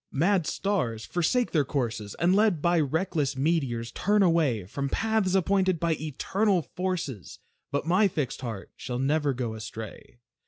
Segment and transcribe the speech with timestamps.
[0.11, 5.79] Mad stars forsake their courses, And led by reckless meteors, turn away From paths appointed
[5.79, 7.37] by Eternal Forces;
[7.69, 10.17] But my fixed heart shall never go astray.